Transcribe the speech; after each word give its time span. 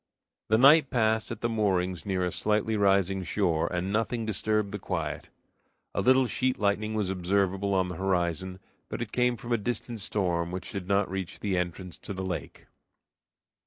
The 0.47 0.57
night 0.57 0.89
passed 0.89 1.29
at 1.29 1.41
the 1.41 1.47
moorings 1.47 2.07
near 2.07 2.25
a 2.25 2.31
slightly 2.31 2.75
rising 2.75 3.21
shore, 3.23 3.71
and 3.71 3.93
nothing 3.93 4.25
disturbed 4.25 4.71
the 4.71 4.79
quiet. 4.79 5.29
A 5.93 6.01
little 6.01 6.25
sheet 6.25 6.57
lightning 6.57 6.95
was 6.95 7.11
observable 7.11 7.75
on 7.75 7.87
the 7.87 7.97
horizon, 7.97 8.57
but 8.89 9.03
it 9.03 9.11
came 9.11 9.37
from 9.37 9.51
a 9.51 9.57
distant 9.59 9.99
storm 9.99 10.49
which 10.49 10.71
did 10.71 10.87
not 10.87 11.07
reach 11.07 11.39
the 11.39 11.55
entrance 11.55 11.99
to 11.99 12.15
the 12.15 12.25
lake. 12.25 12.65